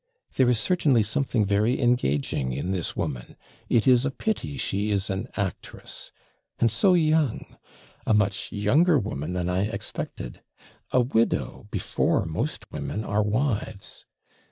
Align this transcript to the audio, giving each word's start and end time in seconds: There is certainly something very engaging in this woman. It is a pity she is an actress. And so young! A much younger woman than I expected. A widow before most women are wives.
There 0.33 0.49
is 0.49 0.59
certainly 0.59 1.03
something 1.03 1.45
very 1.45 1.79
engaging 1.79 2.53
in 2.53 2.71
this 2.71 2.95
woman. 2.97 3.35
It 3.69 3.85
is 3.87 4.03
a 4.03 4.09
pity 4.09 4.57
she 4.57 4.89
is 4.89 5.11
an 5.11 5.27
actress. 5.37 6.11
And 6.57 6.71
so 6.71 6.95
young! 6.95 7.55
A 8.07 8.13
much 8.15 8.51
younger 8.51 8.97
woman 8.97 9.33
than 9.33 9.47
I 9.47 9.65
expected. 9.67 10.41
A 10.89 11.01
widow 11.01 11.67
before 11.69 12.25
most 12.25 12.65
women 12.71 13.03
are 13.05 13.21
wives. 13.21 14.07